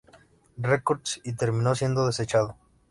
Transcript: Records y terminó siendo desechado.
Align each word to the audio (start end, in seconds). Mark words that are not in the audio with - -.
Records 0.57 1.21
y 1.23 1.33
terminó 1.33 1.75
siendo 1.75 2.07
desechado. 2.07 2.55